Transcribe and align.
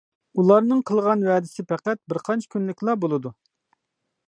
ئۇلارنىڭ 0.43 0.79
قىلغان 0.89 1.25
ۋەدىسى 1.27 1.67
پەقەت 1.73 2.01
بىر 2.13 2.21
قانچە 2.29 2.51
كۈنلۈكلا 2.55 2.99
بولىدۇ. 3.05 3.37